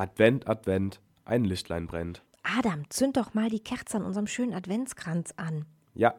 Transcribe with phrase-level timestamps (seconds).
[0.00, 2.22] Advent, Advent, ein Lichtlein brennt.
[2.42, 5.66] Adam, zünd doch mal die Kerze an unserem schönen Adventskranz an.
[5.94, 6.14] Ja,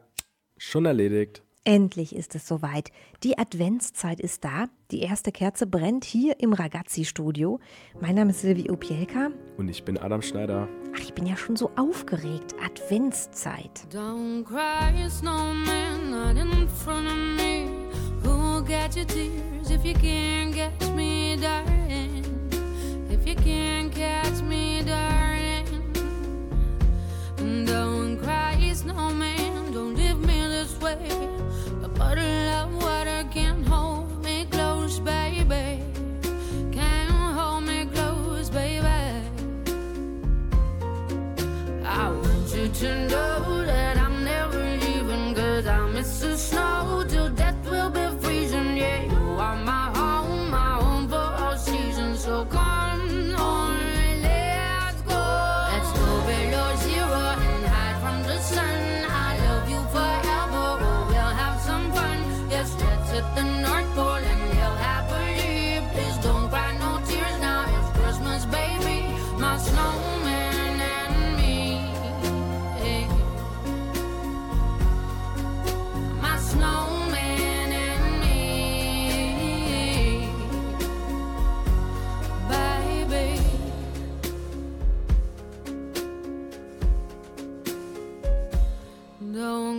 [0.56, 1.42] schon erledigt.
[1.64, 2.92] Endlich ist es soweit.
[3.24, 4.66] Die Adventszeit ist da.
[4.92, 7.58] Die erste Kerze brennt hier im Ragazzi-Studio.
[8.00, 9.30] Mein Name ist Silvi Opielka.
[9.56, 10.68] Und ich bin Adam Schneider.
[10.94, 12.54] Ach, ich bin ja schon so aufgeregt.
[12.64, 13.88] Adventszeit.
[13.92, 17.66] Don't cry, snowman, not in front of me.
[18.22, 21.71] Who'll get your tears if you can't catch me, darling?
[23.32, 24.21] If you can't catch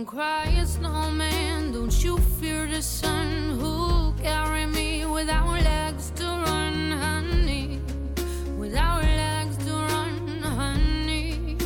[0.04, 1.72] Don't cry, snowman.
[1.72, 3.58] Don't you fear the sun?
[3.58, 7.80] Who'll carry me without legs to run, honey?
[8.58, 11.56] Without legs to run, honey.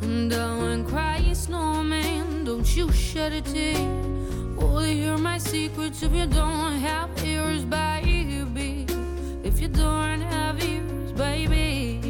[0.00, 2.44] Don't uh, cry, snowman.
[2.44, 3.76] Don't you shed a tear.
[4.58, 8.86] Oh, Will you hear my secrets if you don't have ears, baby?
[9.42, 12.00] If you don't have ears, baby.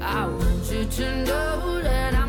[0.00, 2.25] I want you to know that I'm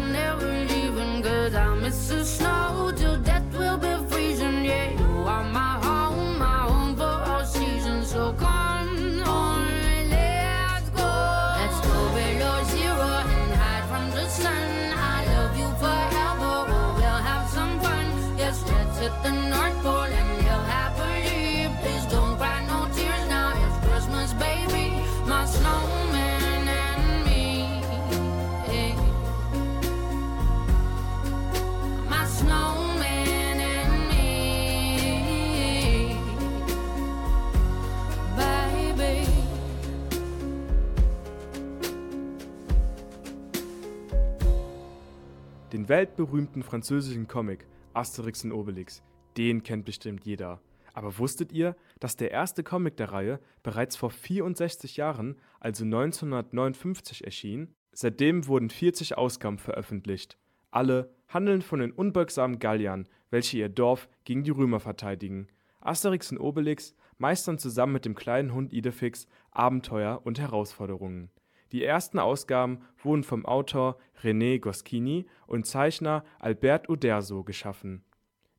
[45.88, 49.02] weltberühmten französischen Comic Asterix und Obelix,
[49.38, 50.62] den kennt bestimmt jeder.
[50.94, 57.24] Aber wusstet ihr, dass der erste Comic der Reihe bereits vor 64 Jahren, also 1959,
[57.24, 57.76] erschien?
[57.92, 60.38] Seitdem wurden 40 Ausgaben veröffentlicht.
[60.72, 65.48] Alle handeln von den unbeugsamen Galliern, welche ihr Dorf gegen die Römer verteidigen.
[65.82, 71.30] Asterix und Obelix meistern zusammen mit dem kleinen Hund Idefix Abenteuer und Herausforderungen.
[71.72, 78.04] Die ersten Ausgaben wurden vom Autor René Goscinny und Zeichner Albert Uderzo geschaffen.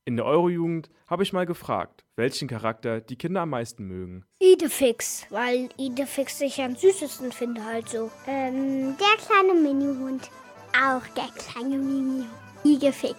[0.09, 4.25] In der Eurojugend habe ich mal gefragt, welchen Charakter die Kinder am meisten mögen.
[4.41, 8.11] Idefix, weil Idefix sich am süßesten finde halt so.
[8.27, 10.31] Ähm, der kleine Minihund.
[10.73, 12.31] Auch der kleine Minihund.
[12.65, 13.19] Igefix.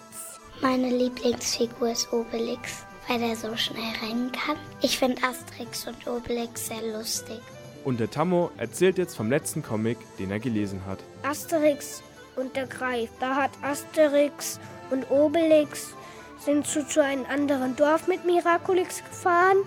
[0.63, 4.57] Meine Lieblingsfigur ist Obelix, weil er so schnell rennen kann.
[4.81, 7.39] Ich finde Asterix und Obelix sehr lustig.
[7.85, 10.97] Und der Tammo erzählt jetzt vom letzten Comic, den er gelesen hat.
[11.21, 12.01] Asterix
[12.35, 13.11] und der Greif.
[13.19, 15.93] Da hat Asterix und Obelix
[16.39, 19.57] sind zu, zu einem anderen Dorf mit Miraculix gefahren.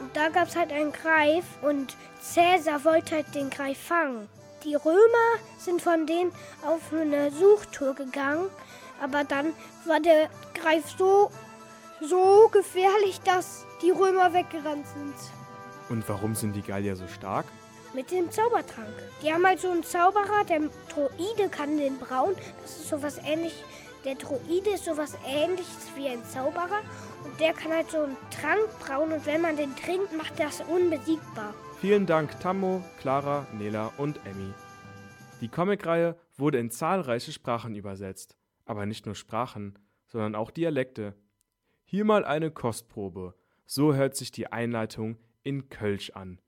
[0.00, 4.28] Und da gab es halt einen Greif und Cäsar wollte halt den Greif fangen.
[4.64, 6.32] Die Römer sind von denen
[6.66, 8.48] auf eine Suchtour gegangen,
[9.00, 9.52] aber dann
[9.84, 11.30] war der Greif so,
[12.00, 15.14] so gefährlich, dass die Römer weggerannt sind.
[15.88, 17.46] Und warum sind die Gallier so stark?
[17.94, 18.92] Mit dem Zaubertrank.
[19.22, 20.60] Die haben halt so einen Zauberer, der
[20.92, 22.34] Droide kann den brauen.
[22.62, 23.54] Das ist sowas ähnlich.
[24.06, 26.80] Der Droide ist sowas ähnliches wie ein Zauberer.
[27.24, 29.10] Und der kann halt so einen Trank brauen.
[29.10, 31.52] Und wenn man den trinkt, macht das unbesiegbar.
[31.80, 34.54] Vielen Dank Tammo, Clara, Nela und Emmy.
[35.40, 38.36] Die Comicreihe wurde in zahlreiche Sprachen übersetzt.
[38.64, 39.76] Aber nicht nur Sprachen,
[40.06, 41.16] sondern auch Dialekte.
[41.84, 43.34] Hier mal eine Kostprobe.
[43.64, 46.40] So hört sich die Einleitung in Kölsch an.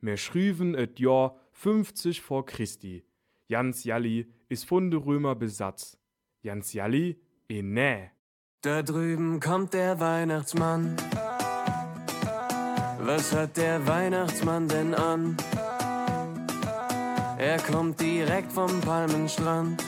[0.00, 3.04] Mir schrüven et Jahr 50 vor Christi.
[3.48, 5.99] Jans Jalli is von de Römer Besatz.
[6.42, 7.20] Jans Jalli,
[7.50, 8.10] nä.
[8.62, 10.96] Da drüben kommt der Weihnachtsmann
[12.98, 15.36] Was hat der Weihnachtsmann denn an?
[17.38, 19.82] Er kommt direkt vom Palmenstrand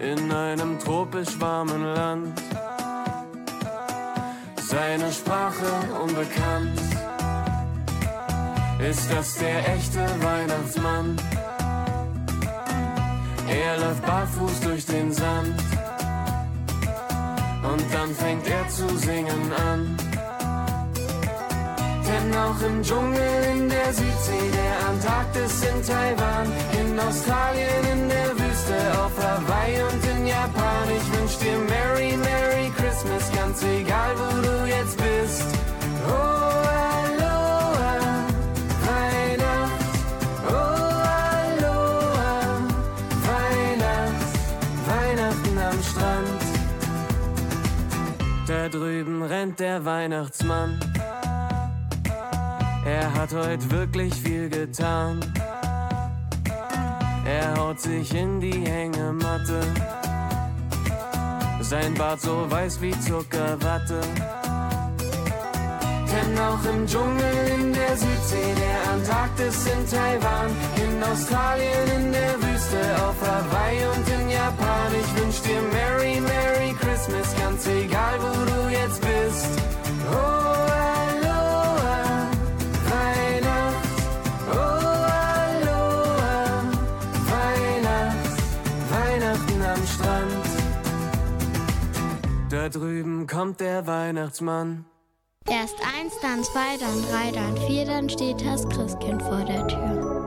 [0.00, 2.42] in einem tropisch warmen Land.
[4.56, 5.70] Seine Sprache
[6.02, 6.80] unbekannt.
[8.80, 11.16] Ist das der echte Weihnachtsmann?
[13.50, 15.54] Er läuft barfuß durch den Sand.
[17.62, 19.96] Und dann fängt er zu singen an.
[22.08, 26.46] Denn auch im Dschungel, in der Südsee, der Antarktis, in Taiwan,
[26.80, 30.86] in Australien, in der Wüste, auf Hawaii und in Japan.
[30.96, 35.57] Ich wünsch dir Merry, Merry Christmas, ganz egal wo du jetzt bist.
[48.78, 50.78] Drüben rennt der Weihnachtsmann.
[52.86, 55.20] Er hat heute wirklich viel getan.
[57.26, 59.60] Er haut sich in die Hängematte.
[61.60, 64.00] Sein Bart so weiß wie Zuckerwatte.
[66.10, 72.34] Denn auch im Dschungel, in der Südsee, der Antarktis, in Taiwan, in Australien, in der
[72.42, 74.90] Wüste, auf Hawaii und in Japan.
[75.00, 79.52] Ich wünsch dir Merry, Merry Christmas, ganz egal wo du jetzt bist.
[80.10, 80.16] Oh,
[80.96, 82.30] Aloha,
[82.90, 83.96] Weihnacht.
[84.50, 84.90] Oh,
[85.36, 86.36] Aloha,
[87.32, 88.36] Weihnacht,
[88.96, 90.46] Weihnachten am Strand.
[92.48, 94.86] Da drüben kommt der Weihnachtsmann.
[95.50, 100.18] Erst eins, dann zwei, dann drei, dann vier, dann steht das Christkind vor der Tür.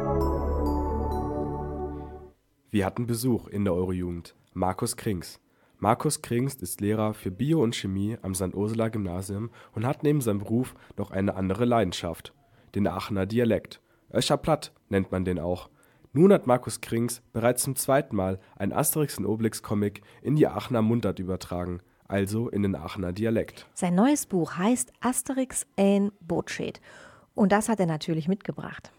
[2.71, 4.35] Wir hatten Besuch in der Eurojugend.
[4.53, 5.39] Markus Krings.
[5.77, 8.55] Markus Krings ist Lehrer für Bio und Chemie am St.
[8.55, 12.33] Ursula Gymnasium und hat neben seinem Beruf noch eine andere Leidenschaft,
[12.73, 13.79] den Aachener Dialekt.
[14.11, 15.69] Öscher Platt nennt man den auch.
[16.13, 20.47] Nun hat Markus Krings bereits zum zweiten Mal ein Asterix und Obelix Comic in die
[20.47, 23.65] Aachener Mundart übertragen, also in den Aachener Dialekt.
[23.73, 26.81] Sein neues Buch heißt Asterix ein Bootschäd.
[27.33, 28.91] Und das hat er natürlich mitgebracht.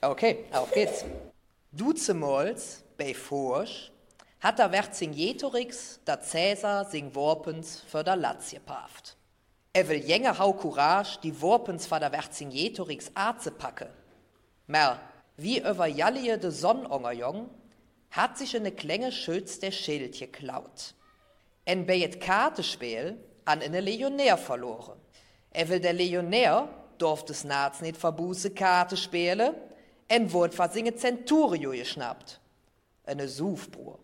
[0.00, 1.04] Okay, auf geht's.
[1.72, 3.90] Duzemols, bei Forsch,
[4.40, 9.16] hat der Vercingetorix der Cäsar sing Worpens für der Lazie paft.
[9.72, 13.88] Er will jenge hau Courage, die Worpens für der Vercingetorix Arze packe.
[14.68, 15.00] Mer,
[15.36, 17.48] wie über Jallie de Sonnongerjong,
[18.10, 20.94] hat sich eine Klänge Schütz der Schild geklaut.
[21.64, 24.98] En bei et Kartespiel an eine Legionär verloren.
[25.50, 26.68] Er will der Legionär,
[26.98, 29.54] durfte es Naz nicht verbuße Karte spielen,
[30.08, 32.40] en wurde für singe Centurio geschnappt.
[33.06, 33.98] Eine Sufbrur.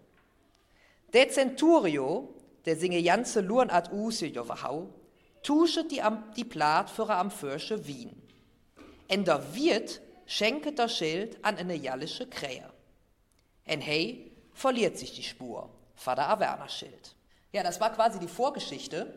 [1.13, 2.35] Der Centurio,
[2.65, 4.89] der singe ganze Luren at Use jovahau,
[5.43, 8.23] tuschet die, am, die Plat für am Fürsche Wien.
[9.09, 12.71] En der Wirt schenket der Schild an eine jallische Krähe.
[13.65, 17.17] En hey, verliert sich die Spur, Vater Averner Schild.
[17.53, 19.13] Ja, das war quasi die Vorgeschichte.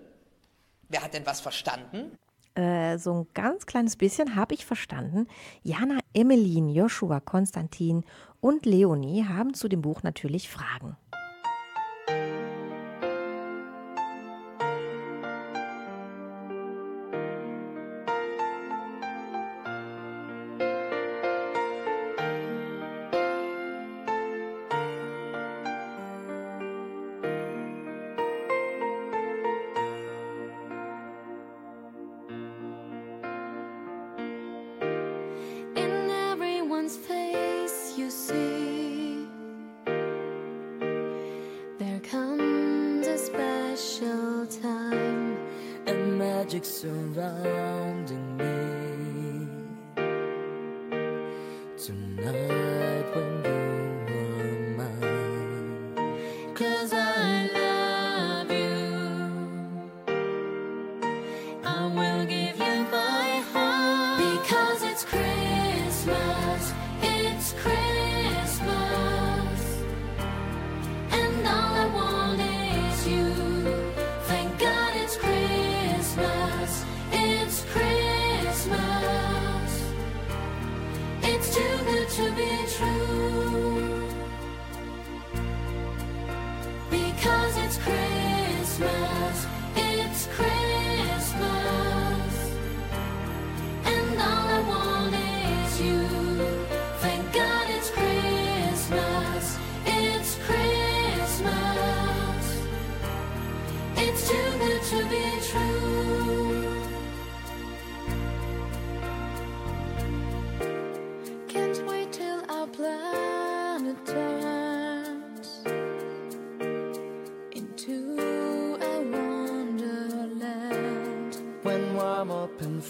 [0.90, 2.18] Wer hat denn was verstanden?
[2.56, 5.28] Äh, so ein ganz kleines bisschen habe ich verstanden.
[5.64, 8.04] Jana, Emmeline, Joshua, Konstantin
[8.42, 10.96] und Leonie haben zu dem Buch natürlich Fragen.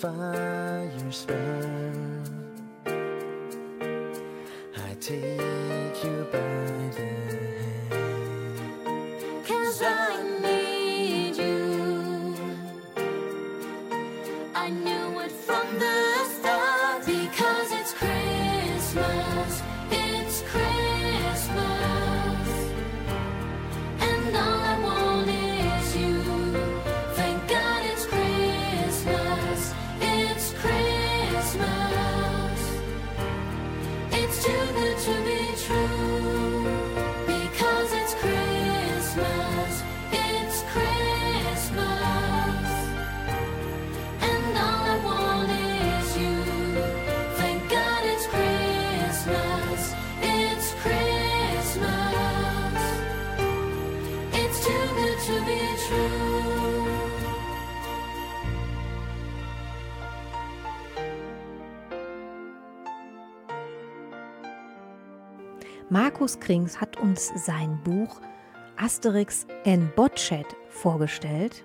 [0.03, 0.52] 烦。
[66.13, 68.21] Markus Krings hat uns sein Buch
[68.77, 71.63] Asterix en Botchet vorgestellt.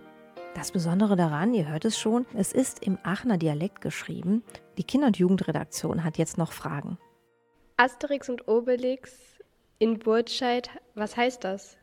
[0.55, 4.43] Das Besondere daran, ihr hört es schon, es ist im Aachener Dialekt geschrieben.
[4.79, 6.97] Die Kinder- und Jugendredaktion hat jetzt noch Fragen.
[7.77, 9.13] Asterix und Obelix
[9.79, 11.77] in Burtscheid, was heißt das?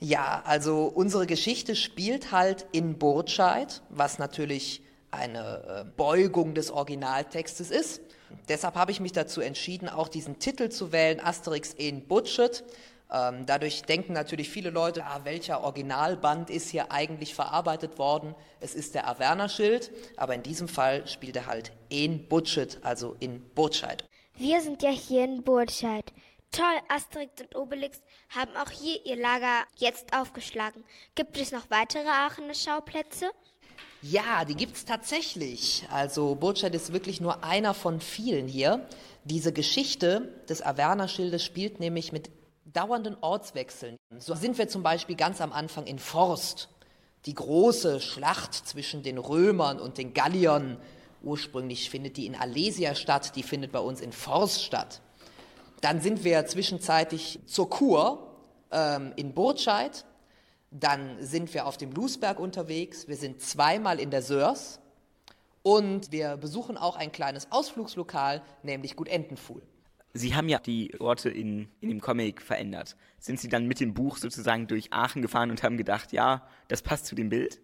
[0.00, 4.82] Ja, also unsere Geschichte spielt halt in Burtscheid, was natürlich
[5.12, 8.07] eine äh, Beugung des Originaltextes ist.
[8.48, 12.64] Deshalb habe ich mich dazu entschieden, auch diesen Titel zu wählen, Asterix in Butchet.
[13.10, 18.34] Ähm, dadurch denken natürlich viele Leute, ah, welcher Originalband ist hier eigentlich verarbeitet worden?
[18.60, 23.42] Es ist der Averna-Schild, aber in diesem Fall spielt er halt in Butchet, also in
[23.54, 24.04] Burtscheid.
[24.36, 26.12] Wir sind ja hier in Burtscheid.
[26.50, 30.84] Toll, Asterix und Obelix haben auch hier ihr Lager jetzt aufgeschlagen.
[31.14, 33.30] Gibt es noch weitere Aachener Schauplätze?
[34.02, 35.86] Ja, die gibt's tatsächlich.
[35.90, 38.86] Also Burtscheid ist wirklich nur einer von vielen hier.
[39.24, 42.30] Diese Geschichte des Averna-Schildes spielt nämlich mit
[42.64, 43.96] dauernden Ortswechseln.
[44.18, 46.68] So sind wir zum Beispiel ganz am Anfang in Forst.
[47.26, 50.78] Die große Schlacht zwischen den Römern und den Galliern.
[51.22, 55.00] Ursprünglich findet die in Alesia statt, die findet bei uns in Forst statt.
[55.80, 58.36] Dann sind wir zwischenzeitlich zur Kur
[58.70, 60.04] ähm, in Burtscheid.
[60.70, 63.08] Dann sind wir auf dem Lusberg unterwegs.
[63.08, 64.80] Wir sind zweimal in der Sörs.
[65.62, 69.62] Und wir besuchen auch ein kleines Ausflugslokal, nämlich Gut Entenfuhl.
[70.14, 72.96] Sie haben ja die Orte in, in dem Comic verändert.
[73.18, 76.82] Sind Sie dann mit dem Buch sozusagen durch Aachen gefahren und haben gedacht, ja, das
[76.82, 77.60] passt zu dem Bild?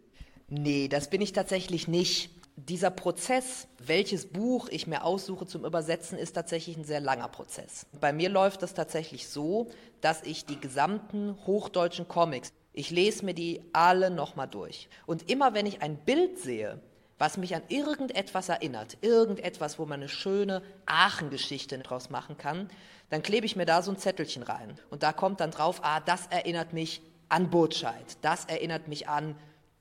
[0.48, 2.30] Nee, das bin ich tatsächlich nicht.
[2.56, 7.86] Dieser Prozess, welches Buch ich mir aussuche zum Übersetzen, ist tatsächlich ein sehr langer Prozess.
[8.00, 9.70] Bei mir läuft das tatsächlich so,
[10.00, 14.88] dass ich die gesamten hochdeutschen Comics, ich lese mir die alle nochmal durch.
[15.06, 16.80] Und immer wenn ich ein Bild sehe,
[17.18, 22.68] was mich an irgendetwas erinnert, irgendetwas, wo man eine schöne Aachen-Geschichte draus machen kann,
[23.10, 24.78] dann klebe ich mir da so ein Zettelchen rein.
[24.90, 29.36] Und da kommt dann drauf, ah, das erinnert mich an Burtscheid, das erinnert mich an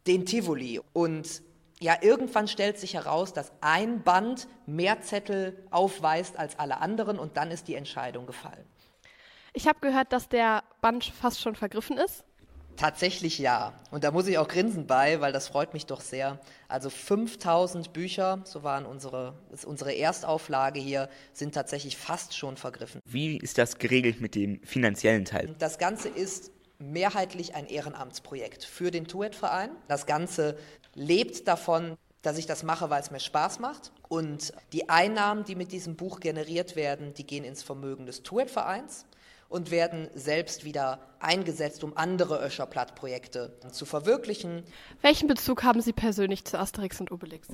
[0.06, 0.80] den Tivoli.
[0.94, 1.42] Und
[1.80, 7.36] ja, irgendwann stellt sich heraus, dass ein Band mehr Zettel aufweist als alle anderen und
[7.38, 8.66] dann ist die Entscheidung gefallen.
[9.54, 12.24] Ich habe gehört, dass der Band fast schon vergriffen ist.
[12.76, 13.74] Tatsächlich ja.
[13.92, 16.40] Und da muss ich auch grinsen bei, weil das freut mich doch sehr.
[16.68, 23.02] Also 5000 Bücher, so waren unsere, ist unsere Erstauflage hier, sind tatsächlich fast schon vergriffen.
[23.06, 25.56] Wie ist das geregelt mit dem finanziellen Teil?
[25.60, 29.70] Das Ganze ist mehrheitlich ein Ehrenamtsprojekt für den Tuet-Verein.
[29.88, 30.58] Das Ganze
[30.96, 33.92] lebt davon, dass ich das mache, weil es mir Spaß macht.
[34.10, 39.06] Und die Einnahmen, die mit diesem Buch generiert werden, die gehen ins Vermögen des Tuet-Vereins
[39.54, 44.64] und werden selbst wieder eingesetzt, um andere Öscherplatt-Projekte zu verwirklichen.
[45.04, 47.50] Welchen Bezug haben Sie persönlich zu Asterix und Obelix?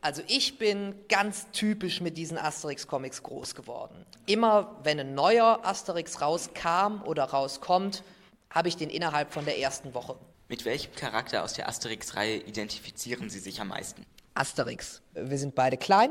[0.00, 4.04] Also ich bin ganz typisch mit diesen Asterix-Comics groß geworden.
[4.26, 8.02] Immer wenn ein neuer Asterix rauskam oder rauskommt,
[8.50, 10.16] habe ich den innerhalb von der ersten Woche.
[10.48, 14.04] Mit welchem Charakter aus der Asterix-Reihe identifizieren Sie sich am meisten?
[14.34, 15.02] Asterix.
[15.14, 16.10] Wir sind beide klein,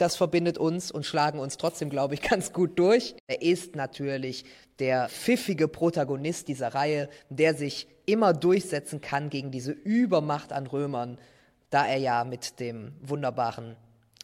[0.00, 3.14] das verbindet uns und schlagen uns trotzdem, glaube ich, ganz gut durch.
[3.26, 4.44] Er ist natürlich
[4.78, 11.18] der pfiffige Protagonist dieser Reihe, der sich immer durchsetzen kann gegen diese Übermacht an Römern,
[11.68, 13.76] da er ja mit dem wunderbaren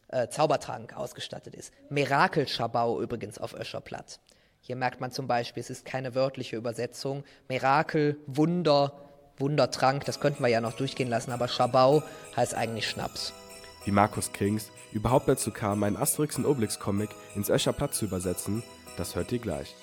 [0.09, 1.73] äh, Zaubertrank ausgestattet ist.
[1.91, 4.19] Mirakel-Schabau übrigens auf Öscherplatt.
[4.61, 7.23] Hier merkt man zum Beispiel, es ist keine wörtliche Übersetzung.
[7.49, 8.93] Mirakel, Wunder,
[9.39, 12.03] Wundertrank, das könnten wir ja noch durchgehen lassen, aber Schabau
[12.35, 13.33] heißt eigentlich Schnaps.
[13.87, 18.05] Wie Markus Krings überhaupt dazu kam, einen Asterix und Obelix Comic ins Escher Platt zu
[18.05, 18.65] übersetzen,
[18.97, 19.77] das hört ihr gleich.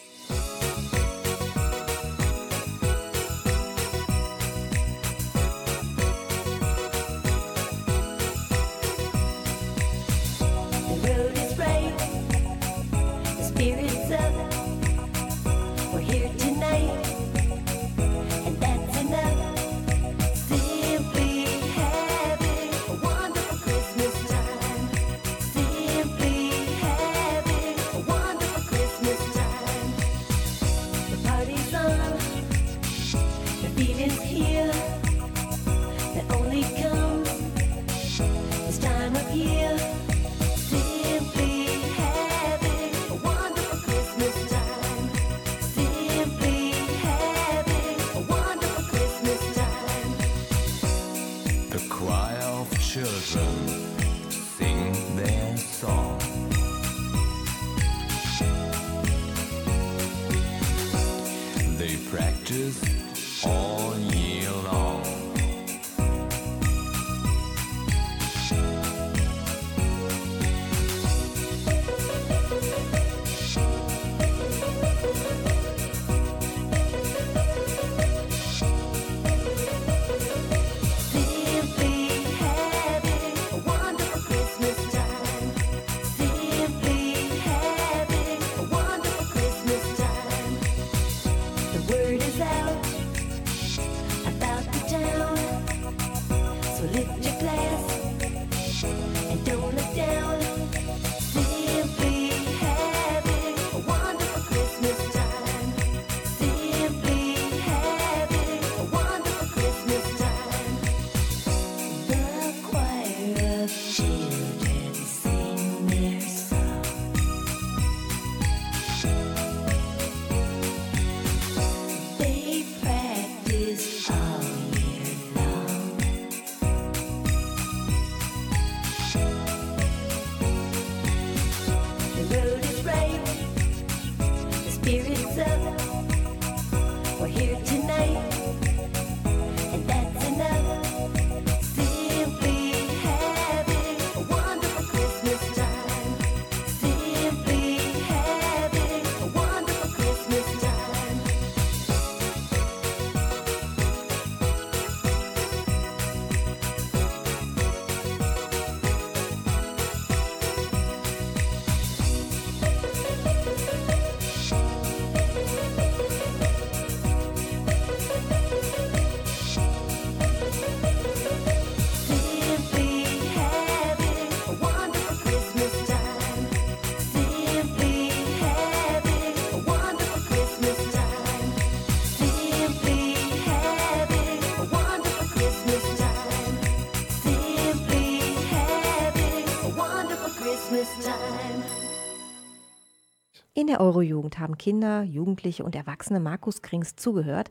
[193.64, 197.50] In der Eurojugend haben Kinder, Jugendliche und Erwachsene Markus Krings zugehört.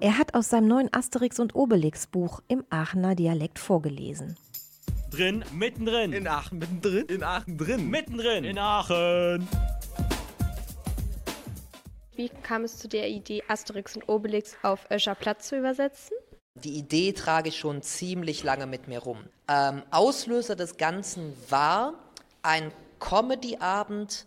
[0.00, 4.36] Er hat aus seinem neuen Asterix und Obelix Buch im Aachener Dialekt vorgelesen.
[5.12, 6.12] Drin, mittendrin.
[6.14, 7.06] In Aachen mittendrin?
[7.06, 7.88] In Aachen drin.
[7.88, 8.42] Mittendrin.
[8.42, 9.46] In Aachen.
[12.16, 16.16] Wie kam es zu der Idee, Asterix und Obelix auf Öscher Platz zu übersetzen?
[16.56, 19.18] Die Idee trage ich schon ziemlich lange mit mir rum.
[19.46, 21.94] Ähm, Auslöser des Ganzen war
[22.42, 24.26] ein Comedy-Abend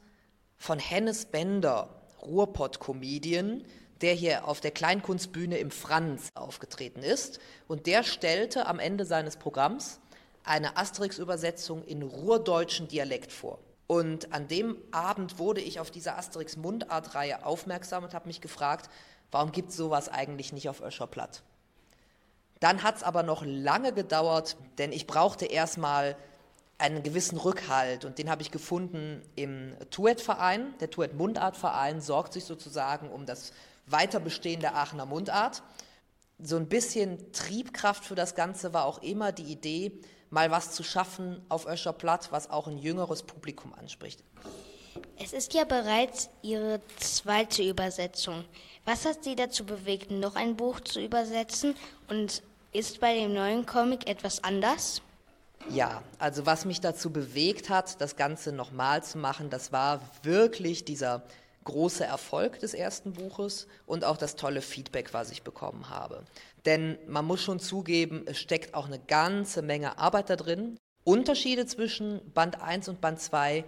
[0.66, 1.90] von Hennes Bender,
[2.24, 3.64] Ruhrpott-Comedian,
[4.02, 7.40] der hier auf der Kleinkunstbühne im Franz aufgetreten ist.
[7.68, 10.00] Und der stellte am Ende seines Programms
[10.44, 13.60] eine Asterix-Übersetzung in ruhrdeutschen Dialekt vor.
[13.86, 18.90] Und an dem Abend wurde ich auf diese Asterix-Mundart-Reihe aufmerksam und habe mich gefragt,
[19.30, 21.44] warum gibt es sowas eigentlich nicht auf Öscher Platt?
[22.60, 26.18] Dann hat es aber noch lange gedauert, denn ich brauchte erstmal
[26.78, 30.74] einen gewissen Rückhalt und den habe ich gefunden im Tuet-Verein.
[30.80, 33.54] Der Tuet-Mundart-Verein sorgt sich sozusagen um das
[33.88, 35.64] Weiterbestehen der Aachener Mundart.
[36.40, 39.94] So ein bisschen Triebkraft für das Ganze war auch immer die Idee,
[40.30, 44.22] mal was zu schaffen auf Öscher Platt, was auch ein jüngeres Publikum anspricht.
[45.18, 48.44] Es ist ja bereits Ihre zweite Übersetzung.
[48.84, 51.76] Was hat Sie dazu bewegt, noch ein Buch zu übersetzen?
[52.10, 55.02] Und ist bei dem neuen Comic etwas anders?
[55.70, 60.86] Ja, also was mich dazu bewegt hat, das Ganze nochmal zu machen, das war wirklich
[60.86, 61.24] dieser
[61.64, 66.24] große Erfolg des ersten Buches und auch das tolle Feedback, was ich bekommen habe.
[66.66, 70.78] Denn man muss schon zugeben, es steckt auch eine ganze Menge Arbeit da drin.
[71.04, 73.66] Unterschiede zwischen Band 1 und Band 2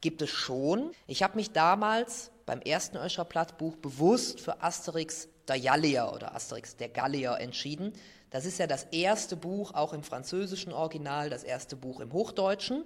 [0.00, 0.92] gibt es schon.
[1.06, 6.76] Ich habe mich damals beim ersten Öscher Plattbuch bewusst für Asterix der Gallier oder Asterix
[6.76, 7.92] der Gallier entschieden.
[8.32, 12.82] Das ist ja das erste Buch, auch im französischen Original, das erste Buch im Hochdeutschen.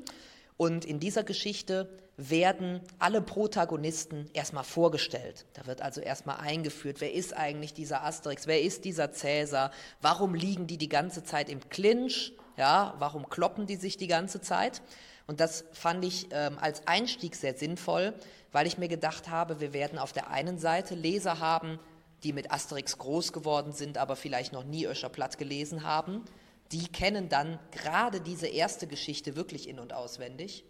[0.56, 5.46] Und in dieser Geschichte werden alle Protagonisten erstmal vorgestellt.
[5.52, 10.34] Da wird also erstmal eingeführt, wer ist eigentlich dieser Asterix, wer ist dieser Cäsar, warum
[10.34, 14.82] liegen die die ganze Zeit im Clinch, ja, warum kloppen die sich die ganze Zeit.
[15.28, 18.14] Und das fand ich ähm, als Einstieg sehr sinnvoll,
[18.50, 21.78] weil ich mir gedacht habe, wir werden auf der einen Seite Leser haben,
[22.22, 26.24] die mit Asterix groß geworden sind, aber vielleicht noch nie Öscher Platt gelesen haben.
[26.72, 30.64] Die kennen dann gerade diese erste Geschichte wirklich in- und auswendig.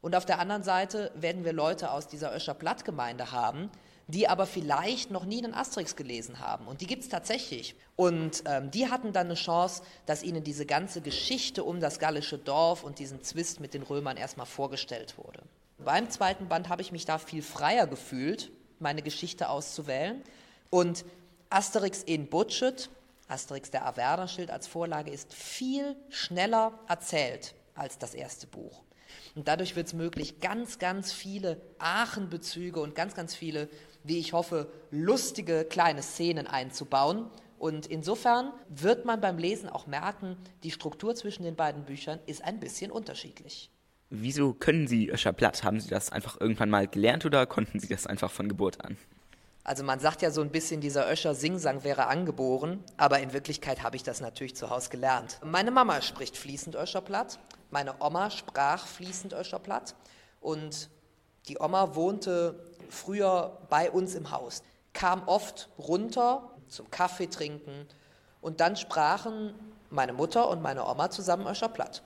[0.00, 3.70] Und auf der anderen Seite werden wir Leute aus dieser Öscher Platt-Gemeinde haben,
[4.08, 6.68] die aber vielleicht noch nie einen Asterix gelesen haben.
[6.68, 7.74] Und die gibt es tatsächlich.
[7.96, 12.38] Und ähm, die hatten dann eine Chance, dass ihnen diese ganze Geschichte um das gallische
[12.38, 15.42] Dorf und diesen Zwist mit den Römern erstmal vorgestellt wurde.
[15.78, 20.22] Beim zweiten Band habe ich mich da viel freier gefühlt, meine Geschichte auszuwählen.
[20.70, 21.04] Und
[21.50, 22.90] Asterix in Budget,
[23.28, 28.82] Asterix der Averna-Schild als Vorlage, ist viel schneller erzählt als das erste Buch.
[29.34, 33.68] Und dadurch wird es möglich, ganz, ganz viele Aachen-Bezüge und ganz, ganz viele,
[34.02, 37.30] wie ich hoffe, lustige kleine Szenen einzubauen.
[37.58, 42.42] Und insofern wird man beim Lesen auch merken, die Struktur zwischen den beiden Büchern ist
[42.42, 43.70] ein bisschen unterschiedlich.
[44.08, 45.64] Wieso können Sie Öscher Platt?
[45.64, 48.96] Haben Sie das einfach irgendwann mal gelernt oder konnten Sie das einfach von Geburt an?
[49.66, 53.82] Also man sagt ja so ein bisschen, dieser Öscher Singsang wäre angeboren, aber in Wirklichkeit
[53.82, 55.40] habe ich das natürlich zu Hause gelernt.
[55.44, 57.40] Meine Mama spricht fließend Öscherplatt,
[57.72, 59.96] meine Oma sprach fließend Öscherplatt
[60.40, 60.88] und
[61.48, 67.88] die Oma wohnte früher bei uns im Haus, kam oft runter zum Kaffee trinken
[68.40, 69.52] und dann sprachen
[69.90, 72.04] meine Mutter und meine Oma zusammen Öscherplatt.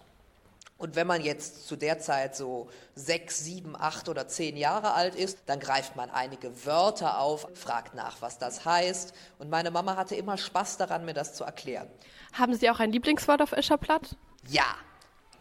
[0.81, 5.15] Und wenn man jetzt zu der Zeit so sechs, sieben, acht oder zehn Jahre alt
[5.15, 9.13] ist, dann greift man einige Wörter auf, fragt nach, was das heißt.
[9.39, 11.87] Und meine Mama hatte immer Spaß daran, mir das zu erklären.
[12.33, 14.17] Haben Sie auch ein Lieblingswort auf Escherplatt?
[14.49, 14.65] Ja.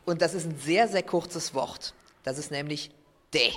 [0.04, 1.93] Und das ist ein sehr, sehr kurzes Wort.
[2.23, 2.91] Das ist nämlich
[3.34, 3.49] de.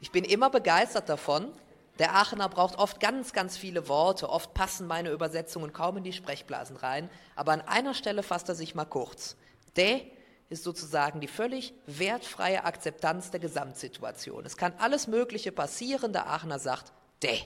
[0.00, 1.52] Ich bin immer begeistert davon.
[2.00, 4.28] Der Aachener braucht oft ganz, ganz viele Worte.
[4.28, 7.08] Oft passen meine Übersetzungen kaum in die Sprechblasen rein.
[7.36, 9.36] Aber an einer Stelle fasst er sich mal kurz.
[9.76, 10.02] De
[10.50, 14.46] ist sozusagen die völlig wertfreie Akzeptanz der Gesamtsituation.
[14.46, 17.38] Es kann alles Mögliche passieren, der Aachener sagt, de.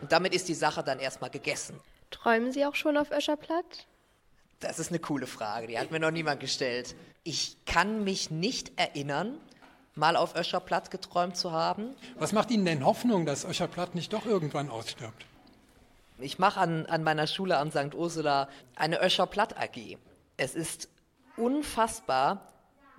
[0.00, 1.78] Und damit ist die Sache dann erstmal gegessen.
[2.10, 3.86] Träumen Sie auch schon auf Öscherplatt?
[4.60, 6.94] Das ist eine coole Frage, die hat mir noch niemand gestellt.
[7.22, 9.38] Ich kann mich nicht erinnern,
[9.94, 11.94] mal auf Öscherplatt geträumt zu haben.
[12.18, 15.24] Was macht Ihnen denn Hoffnung, dass Öscherplatt nicht doch irgendwann ausstirbt?
[16.18, 17.94] Ich mache an, an meiner Schule an St.
[17.94, 19.96] Ursula eine Öscherplatt AG.
[20.36, 20.88] Es ist
[21.40, 22.46] unfassbar,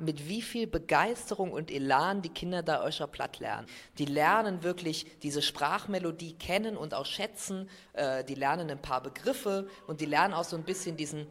[0.02, 3.68] mit wie viel Begeisterung und Elan die Kinder da Öscher platt lernen.
[3.98, 7.70] Die lernen wirklich diese Sprachmelodie kennen und auch schätzen.
[7.94, 11.28] Äh, die lernen ein paar Begriffe und die lernen auch so ein bisschen diesen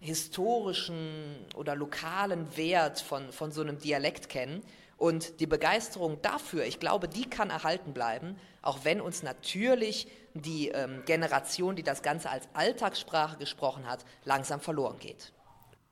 [0.00, 4.62] historischen oder lokalen Wert von, von so einem Dialekt kennen.
[4.96, 10.68] Und die Begeisterung dafür, ich glaube, die kann erhalten bleiben, auch wenn uns natürlich die
[10.68, 15.32] ähm, Generation, die das Ganze als Alltagssprache gesprochen hat, langsam verloren geht.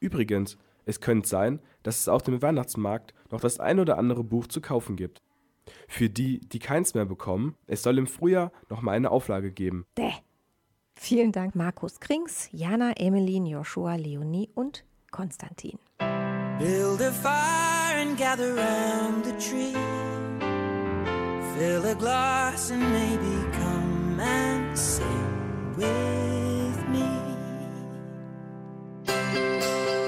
[0.00, 4.46] Übrigens, es könnte sein, dass es auf dem Weihnachtsmarkt noch das ein oder andere Buch
[4.46, 5.20] zu kaufen gibt.
[5.88, 9.84] Für die, die keins mehr bekommen, es soll im Frühjahr noch mal eine Auflage geben.
[9.98, 10.12] Däh.
[10.98, 15.78] Vielen Dank Markus Krings, Jana, Emelin, Joshua, Leonie und Konstantin.
[16.58, 19.74] Build a fire and gather round the tree.
[21.58, 25.04] Fill a glass and maybe come and sing
[25.76, 26.45] with.
[29.36, 30.05] So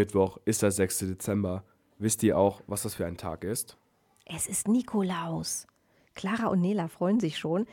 [0.00, 1.00] Mittwoch ist der 6.
[1.00, 1.62] Dezember.
[1.98, 3.76] Wisst ihr auch, was das für ein Tag ist?
[4.24, 5.66] Es ist Nikolaus.
[6.14, 7.66] Clara und Nela freuen sich schon.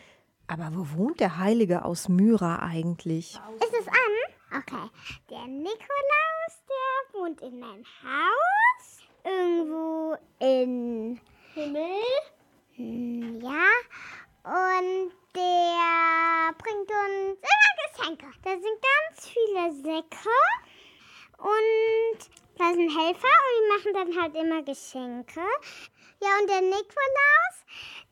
[0.45, 3.39] Aber wo wohnt der Heilige aus Myra eigentlich?
[3.61, 4.59] Ist es an?
[4.59, 4.89] Okay.
[5.29, 8.99] Der Nikolaus, der wohnt in meinem Haus.
[9.23, 11.21] Irgendwo in
[11.53, 12.03] Himmel.
[12.75, 13.63] Hm, Ja.
[14.43, 18.25] Und der bringt uns immer Geschenke.
[18.43, 20.29] Da sind ganz viele Säcke.
[21.37, 22.19] Und
[22.57, 25.41] da sind Helfer und die machen dann halt immer Geschenke.
[26.21, 27.55] Ja, und der Nikolaus,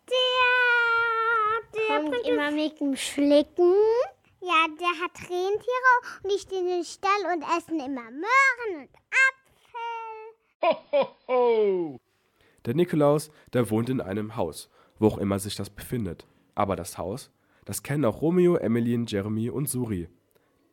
[0.09, 3.73] der, der kommt immer mit dem Schlicken.
[4.41, 8.89] Ja, der hat Rentiere und die stehen im Stall und essen immer Möhren und
[11.31, 11.99] Apfel.
[12.65, 16.27] Der Nikolaus, der wohnt in einem Haus, wo auch immer sich das befindet.
[16.53, 17.31] Aber das Haus,
[17.65, 20.09] das kennen auch Romeo, Emmeline, Jeremy und Suri.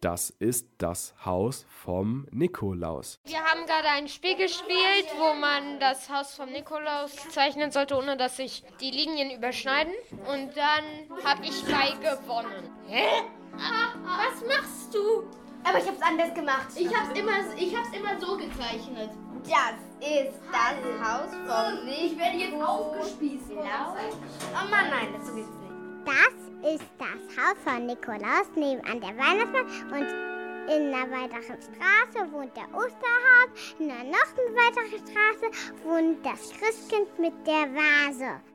[0.03, 3.21] Das ist das Haus vom Nikolaus.
[3.23, 8.17] Wir haben gerade ein Spiel gespielt, wo man das Haus vom Nikolaus zeichnen sollte, ohne
[8.17, 9.93] dass sich die Linien überschneiden.
[10.27, 10.85] Und dann
[11.25, 12.69] habe ich bei gewonnen.
[12.89, 13.07] Hä?
[13.53, 15.23] Was machst du?
[15.63, 16.67] Aber ich hab's anders gemacht.
[16.75, 19.11] Ich hab's immer, ich hab's immer so gezeichnet.
[19.45, 22.03] Das ist das Haus vom Nikolaus.
[22.03, 23.53] Ich werde jetzt aufgespießt.
[23.53, 25.62] Oh Mann, nein, das so geht's nicht.
[26.05, 30.33] Das ist das Haus von Nikolaus nebenan der Weihnachtsmann und
[30.69, 36.53] in einer weiteren Straße wohnt der Osterhase, in einer noch eine weitere Straße wohnt das
[36.59, 38.52] Christkind mit der Vase.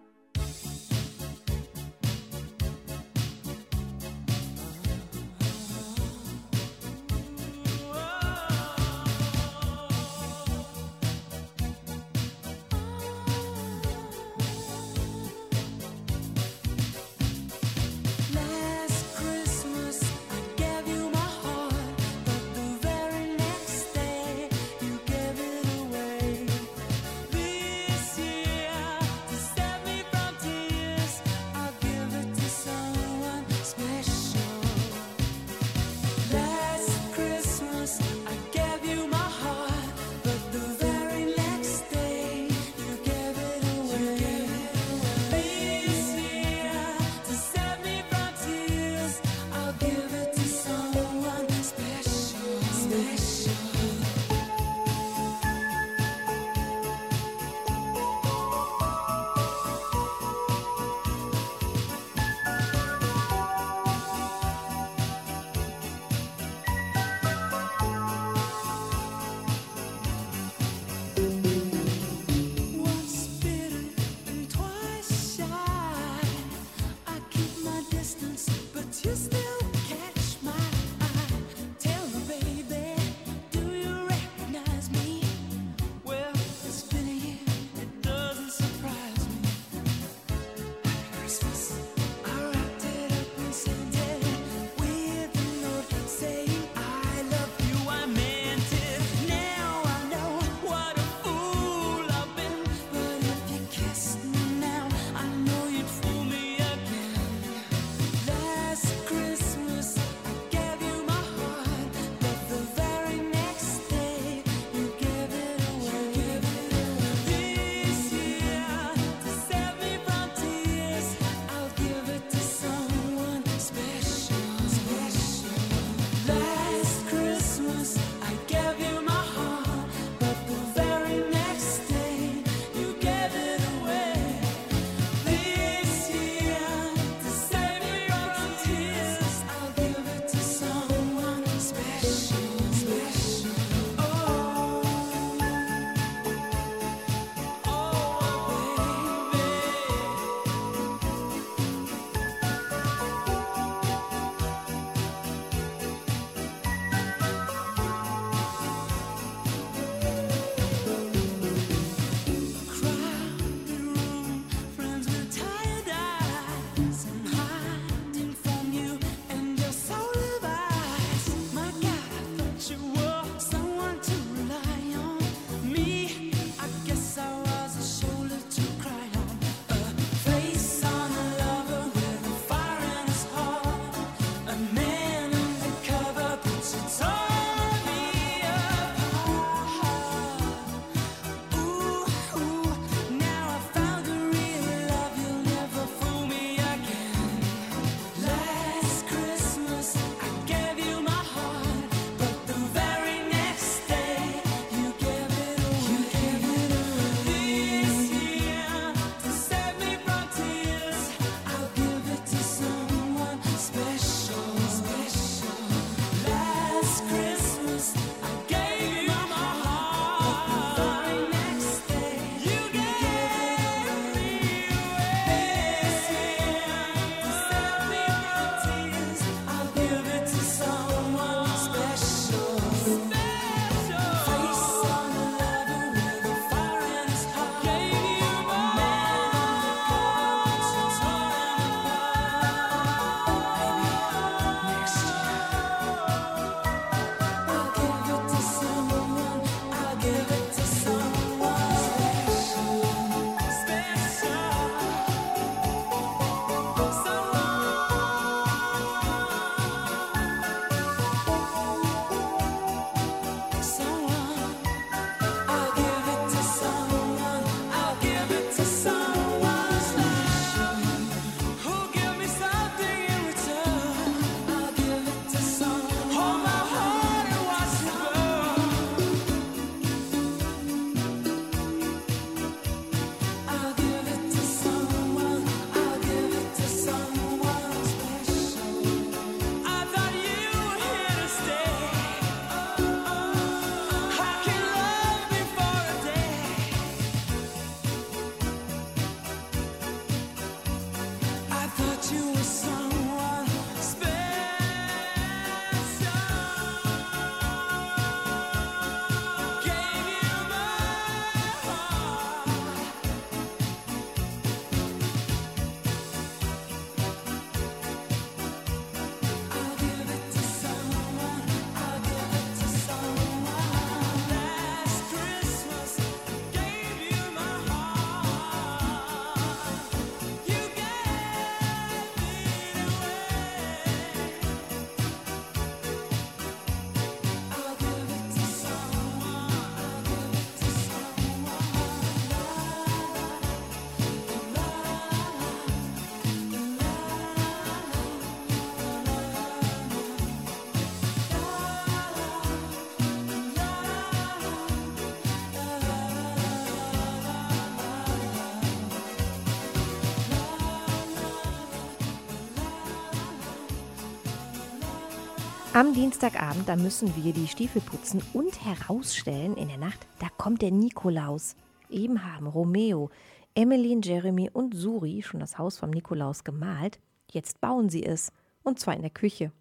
[365.77, 370.63] Am Dienstagabend, da müssen wir die Stiefel putzen und herausstellen in der Nacht, da kommt
[370.63, 371.55] der Nikolaus.
[371.87, 373.11] Eben haben Romeo,
[373.53, 376.97] Emmeline, Jeremy und Suri schon das Haus vom Nikolaus gemalt.
[377.29, 378.31] Jetzt bauen sie es.
[378.63, 379.51] Und zwar in der Küche.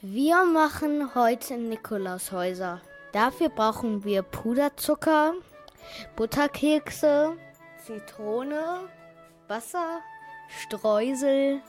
[0.00, 2.80] Wir machen heute Nikolaushäuser.
[3.12, 5.34] Dafür brauchen wir Puderzucker,
[6.14, 7.32] Butterkekse,
[7.84, 8.88] Zitrone,
[9.48, 9.98] Wasser,
[10.56, 11.60] Streusel,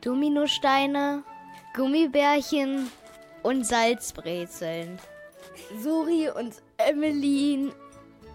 [0.00, 1.22] Dominosteine,
[1.76, 2.88] Gummibärchen
[3.42, 4.98] und Salzbrezeln.
[5.80, 7.72] Suri und Emmeline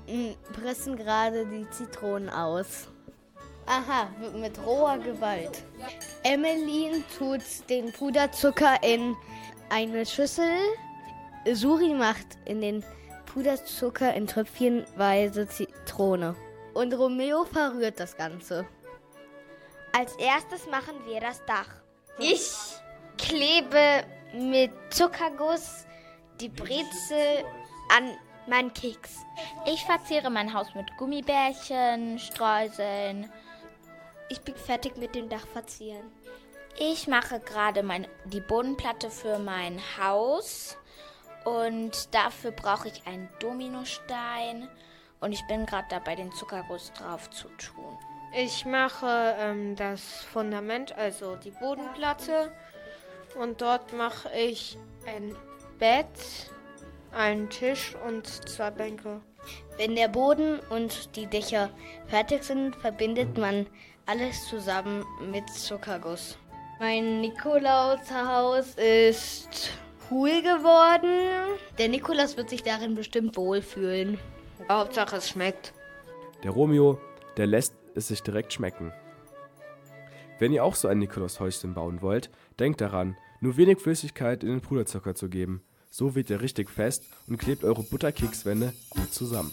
[0.08, 2.88] mm, pressen gerade die Zitronen aus.
[3.66, 5.64] Aha, mit roher Gewalt.
[6.24, 9.16] Emmeline tut den Puderzucker in
[9.70, 10.58] eine Schüssel.
[11.52, 12.84] Suri macht in den
[13.26, 16.36] Puderzucker in Tröpfchenweise Zitrone.
[16.74, 18.66] Und Romeo verrührt das Ganze.
[19.92, 21.70] Als erstes machen wir das Dach.
[22.20, 22.52] Ich
[23.18, 24.04] klebe
[24.34, 25.86] mit Zuckerguss
[26.40, 27.46] die Brezel
[27.96, 28.12] an
[28.48, 29.26] meinen Keks.
[29.66, 33.32] Ich verziere mein Haus mit Gummibärchen, Streuseln.
[34.30, 36.12] Ich bin fertig mit dem Dach verzieren.
[36.80, 40.78] Ich mache gerade mein, die Bodenplatte für mein Haus
[41.44, 44.70] und dafür brauche ich einen Dominostein
[45.20, 47.98] und ich bin gerade dabei, den Zuckerguss drauf zu tun.
[48.34, 50.02] Ich mache ähm, das
[50.32, 52.52] Fundament, also die Bodenplatte.
[53.40, 55.36] Und dort mache ich ein
[55.80, 56.08] Bett,
[57.12, 59.22] einen Tisch und zwei Bänke.
[59.78, 61.70] Wenn der Boden und die Dächer
[62.08, 63.68] fertig sind, verbindet man
[64.06, 66.38] alles zusammen mit Zuckerguss.
[66.80, 69.72] Mein Nikolaushaus ist
[70.10, 71.58] cool geworden.
[71.78, 74.20] Der Nikolaus wird sich darin bestimmt wohlfühlen.
[74.70, 75.74] Hauptsache es schmeckt.
[76.44, 77.00] Der Romeo,
[77.36, 78.94] der lässt es sich direkt schmecken.
[80.40, 82.30] Wenn ihr auch so ein Nikolaushäuschen bauen wollt,
[82.60, 85.62] denkt daran, nur wenig Flüssigkeit in den Puderzucker zu geben.
[85.90, 89.52] So wird er richtig fest und klebt eure Butterkekswände gut zusammen.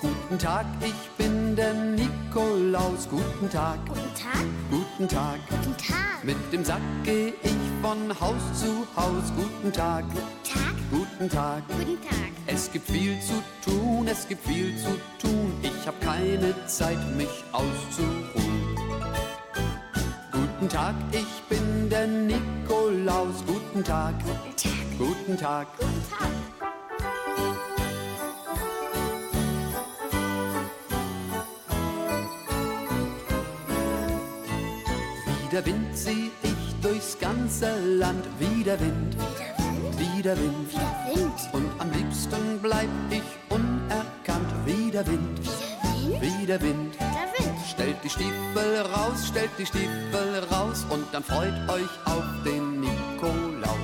[0.00, 3.08] Guten Tag, ich bin der Nikolaus.
[3.08, 3.78] Guten Tag.
[3.86, 4.44] Guten Tag.
[4.70, 5.38] Guten Tag.
[5.48, 6.24] Guten Tag.
[6.24, 7.52] Mit dem Sack geh ich
[7.82, 9.32] von Haus zu Haus.
[9.36, 10.04] Guten Tag.
[10.42, 10.81] Tag.
[10.92, 11.62] Guten Tag.
[11.68, 12.32] Guten Tag.
[12.46, 15.50] Es gibt viel zu tun, es gibt viel zu tun.
[15.62, 18.76] Ich hab keine Zeit, mich auszuruhen.
[20.30, 23.42] Guten Tag, ich bin der Nikolaus.
[23.46, 24.14] Guten Tag.
[24.22, 24.98] Guten Tag.
[24.98, 25.66] Guten Tag.
[25.78, 26.28] Guten Tag.
[35.40, 38.26] Wie der Wind zieh ich durchs ganze Land.
[38.38, 39.16] Wie der Wind.
[39.16, 39.51] Wie der
[40.24, 40.72] Wind.
[41.12, 41.48] Wind.
[41.52, 44.48] Und am liebsten bleib ich unerkannt.
[44.64, 45.40] Wie der Wind.
[46.20, 46.94] Wie der Wind.
[47.00, 47.58] Der Wind.
[47.68, 53.76] Stellt die Stiefel raus, stellt die Stiefel raus und dann freut euch auf den Nikolaus.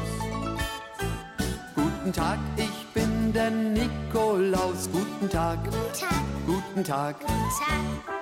[1.74, 4.88] Guten Tag, ich bin der Nikolaus.
[4.92, 5.58] Guten Tag.
[5.64, 6.18] Guten Tag.
[6.46, 7.20] Guten Tag.
[7.20, 7.34] Guten
[8.06, 8.17] Tag.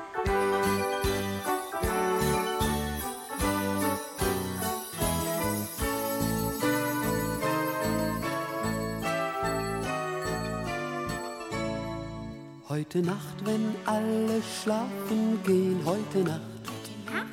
[12.77, 16.41] Heute Nacht, wenn alle schlafen gehen, heute Nacht,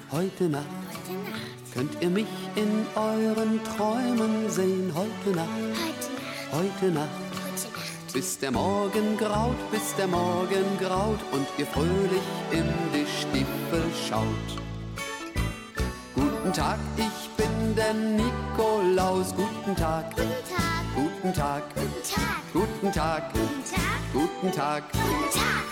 [0.10, 1.74] heute Nacht, Heute Nacht.
[1.74, 5.50] könnt ihr mich in euren Träumen sehen, heute Nacht,
[6.54, 6.54] Heute Nacht.
[6.54, 8.14] heute Nacht.
[8.14, 12.64] Bis der Morgen graut, bis der Morgen graut und ihr fröhlich in
[12.94, 14.62] die Stiefel schaut.
[16.16, 19.36] Guten Tag, ich bin der Nikolaus.
[19.36, 20.96] Guten Tag, Guten Tag.
[20.96, 22.54] guten Tag, Guten Tag.
[22.54, 24.03] guten Tag, Guten Tag.
[24.14, 24.84] Guten Tag.
[24.92, 25.63] Guten Tag.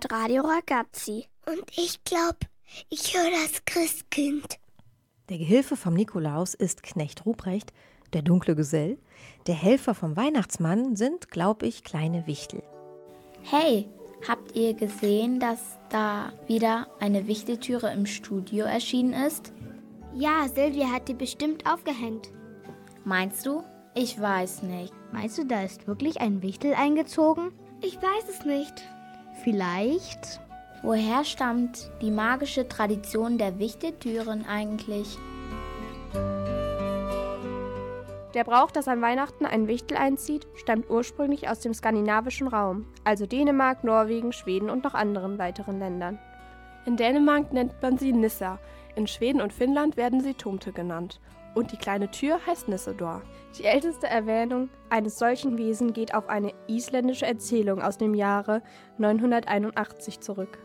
[0.00, 1.26] Hört Radio Ragazzi.
[1.46, 2.38] Und ich glaube,
[2.88, 4.58] ich höre das Christkind.
[5.28, 7.72] Der Gehilfe vom Nikolaus ist Knecht Ruprecht,
[8.12, 8.98] der dunkle Gesell.
[9.46, 12.62] Der Helfer vom Weihnachtsmann sind, glaub ich, kleine Wichtel.
[13.42, 13.88] Hey,
[14.26, 19.52] habt ihr gesehen, dass da wieder eine Wichteltüre im Studio erschienen ist?
[20.14, 22.30] Ja, Silvia hat die bestimmt aufgehängt.
[23.04, 23.62] Meinst du?
[23.94, 24.92] Ich weiß nicht.
[25.12, 27.52] Meinst du, da ist wirklich ein Wichtel eingezogen?
[27.82, 28.74] Ich weiß es nicht.
[29.42, 30.40] Vielleicht.
[30.82, 35.18] Woher stammt die magische Tradition der Wichteltüren eigentlich?
[38.34, 43.26] Der Brauch, dass an Weihnachten ein Wichtel einzieht, stammt ursprünglich aus dem skandinavischen Raum, also
[43.26, 46.18] Dänemark, Norwegen, Schweden und noch anderen weiteren Ländern.
[46.86, 48.58] In Dänemark nennt man sie Nissa,
[48.94, 51.20] in Schweden und Finnland werden sie Tomte genannt.
[51.54, 53.22] Und die kleine Tür heißt Nissedor.
[53.58, 58.62] Die älteste Erwähnung eines solchen Wesen geht auf eine isländische Erzählung aus dem Jahre
[58.98, 60.58] 981 zurück.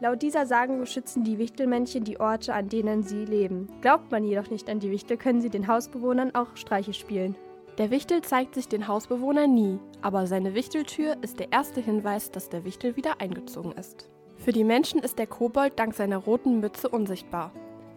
[0.00, 3.68] Laut dieser Sagen beschützen die Wichtelmännchen die Orte, an denen sie leben.
[3.82, 7.36] Glaubt man jedoch nicht an die Wichtel, können sie den Hausbewohnern auch Streiche spielen.
[7.78, 12.48] Der Wichtel zeigt sich den Hausbewohnern nie, aber seine Wichteltür ist der erste Hinweis, dass
[12.48, 14.10] der Wichtel wieder eingezogen ist.
[14.36, 17.52] Für die Menschen ist der Kobold dank seiner roten Mütze unsichtbar.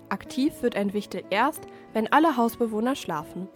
[0.09, 3.47] Aktiv wird ein Wichtel erst, wenn alle Hausbewohner schlafen.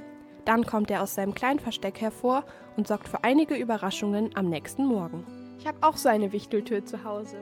[0.46, 2.44] Dann kommt er aus seinem kleinen Versteck hervor
[2.76, 5.26] und sorgt für einige Überraschungen am nächsten Morgen.
[5.60, 7.38] Ich habe auch so eine Wichteltür zu Hause.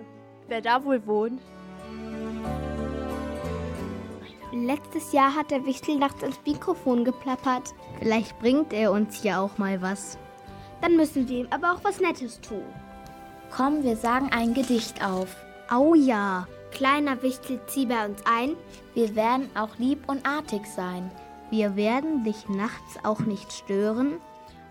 [0.48, 1.42] Wer da wohl wohnt?
[4.52, 7.74] Letztes Jahr hat der Wichtel nachts ins Mikrofon geplappert.
[8.00, 10.18] Vielleicht bringt er uns ja auch mal was.
[10.82, 12.64] Dann müssen wir ihm aber auch was Nettes tun.
[13.56, 15.36] Komm, wir sagen ein Gedicht auf.
[15.70, 16.48] Au ja.
[16.72, 18.56] Kleiner Wichtel, zieh bei uns ein.
[18.98, 21.12] Wir werden auch lieb und artig sein.
[21.52, 24.14] Wir werden dich nachts auch nicht stören.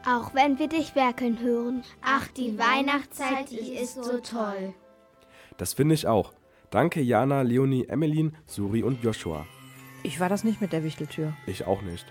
[0.04, 1.84] Auch wenn wir dich werkeln hören.
[2.02, 4.74] Ach, die Weihnachtszeit, die ist so toll.
[5.58, 6.32] Das finde ich auch.
[6.70, 9.46] Danke Jana, Leonie, Emmeline, Suri und Joshua.
[10.02, 11.32] Ich war das nicht mit der Wichteltür.
[11.46, 12.06] Ich auch nicht.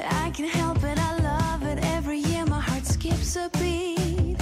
[0.00, 1.78] I can help it, I love it.
[1.96, 4.38] Every year my heart skips a beat.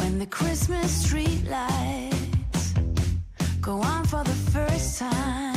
[0.00, 1.99] When the Christmas street lights
[3.70, 5.49] go on for the first time.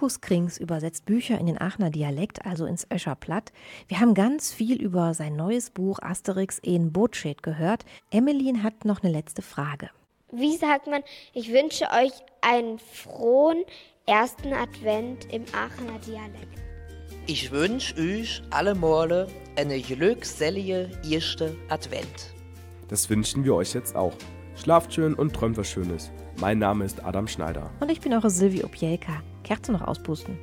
[0.00, 3.52] Markus Krings übersetzt Bücher in den Aachener Dialekt, also ins Öscherplatt.
[3.86, 7.84] Wir haben ganz viel über sein neues Buch Asterix in Botschaft gehört.
[8.10, 9.90] Emmeline hat noch eine letzte Frage.
[10.32, 11.02] Wie sagt man,
[11.34, 13.62] ich wünsche euch einen frohen
[14.06, 16.58] ersten Advent im Aachener Dialekt?
[17.26, 19.26] Ich wünsche euch alle Male
[19.56, 22.32] eine glückselige erste Advent.
[22.88, 24.14] Das wünschen wir euch jetzt auch.
[24.56, 26.10] Schlaft schön und träumt was Schönes.
[26.40, 27.68] Mein Name ist Adam Schneider.
[27.80, 29.22] Und ich bin eure Silvi Opielka.
[29.50, 30.38] Kerze noch auspusten.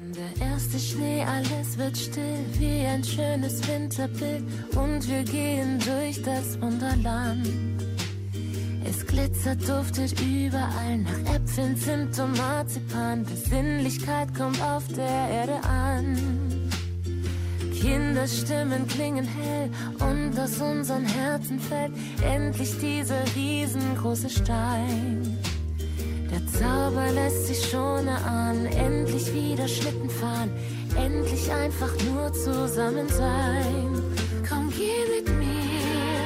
[0.00, 4.42] Der erste Schnee, alles wird still, wie ein schönes Winterbild.
[4.74, 7.46] Und wir gehen durch das Wunderland.
[8.84, 13.22] Es glitzert, duftet überall nach Äpfeln, Zimt und Marzipan.
[13.22, 16.18] Besinnlichkeit kommt auf der Erde an.
[17.80, 21.92] Kinderstimmen klingen hell und aus unseren Herzen fällt
[22.24, 25.38] endlich dieser riesengroße Stein.
[26.32, 30.50] Der Zauber lässt sich schon erahnen, endlich wieder Schlitten fahren,
[30.96, 34.02] endlich einfach nur zusammen sein.
[34.48, 36.22] Komm, geh mit mir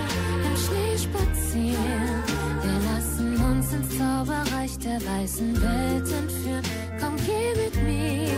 [0.46, 2.22] im Schnee spazieren.
[2.62, 6.62] Wir lassen uns ins Zauberreich der weißen Welt entführen.
[7.00, 8.30] Komm, geh mit mir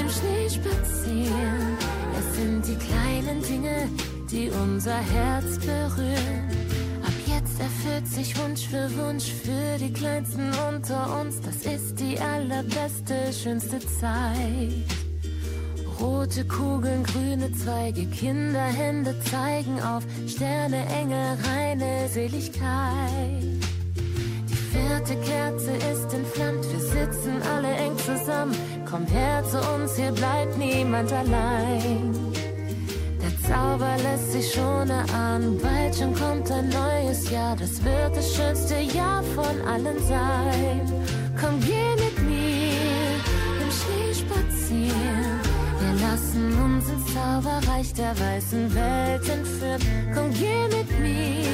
[0.00, 1.76] im Schnee spazieren.
[2.16, 3.88] Es sind die kleinen Dinge,
[4.30, 6.65] die unser Herz berühren.
[7.58, 11.40] Erfüllt sich Wunsch für Wunsch für die Kleinsten unter uns.
[11.40, 14.96] Das ist die allerbeste, schönste Zeit.
[16.00, 23.42] Rote Kugeln, grüne Zweige, Kinderhände zeigen auf Sterne, Engel, reine Seligkeit.
[23.94, 28.54] Die vierte Kerze ist entflammt, wir sitzen alle eng zusammen.
[28.88, 32.25] Komm her zu uns, hier bleibt niemand allein.
[33.48, 37.54] Zauber lässt sich schon erahnen, bald schon kommt ein neues Jahr.
[37.54, 40.80] Das wird das schönste Jahr von allen sein.
[41.40, 43.20] Komm, geh mit mir
[43.62, 45.40] im Schnee spazieren.
[45.78, 49.80] Wir lassen uns ins Zauberreich der weißen Welt entführen.
[50.12, 51.46] Komm, geh mit mir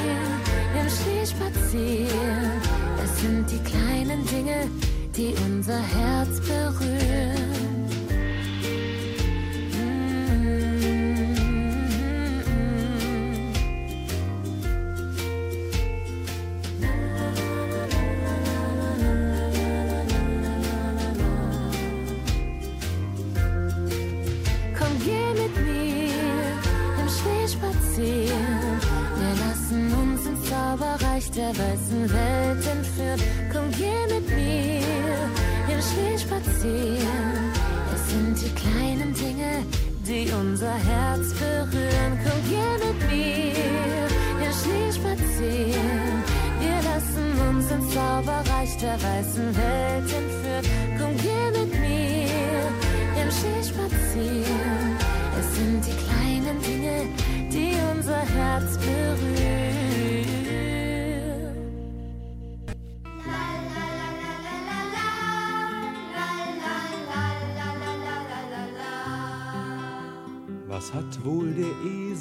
[0.81, 2.61] im Schnee spazieren.
[3.03, 4.67] Es sind die kleinen Dinge,
[5.15, 7.62] die unser Herz berühren.
[31.53, 32.32] Zauberreich der weißen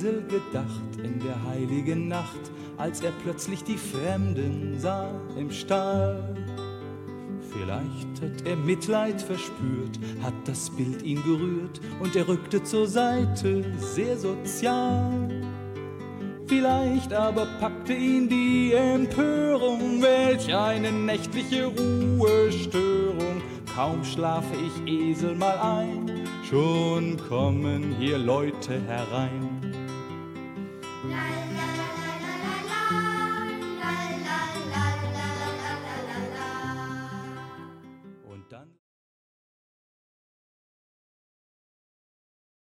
[0.02, 6.34] Esel gedacht in der heiligen Nacht, als er plötzlich die Fremden sah im Stall?
[7.52, 13.64] Vielleicht hat er Mitleid verspürt, hat das Bild ihn gerührt und er rückte zur Seite,
[13.78, 15.28] sehr sozial.
[16.48, 23.40] Vielleicht aber packte ihn die Empörung, welch eine nächtliche Ruhestörung.
[23.72, 29.51] Kaum schlafe ich Esel mal ein, schon kommen hier Leute herein.